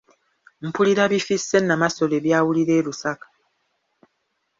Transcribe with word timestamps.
Mpulira 0.65 1.03
bifisse 1.11 1.55
Nnamasole 1.59 2.15
byawulira 2.25 2.73
e 2.79 2.81
Lusaka. 2.85 3.27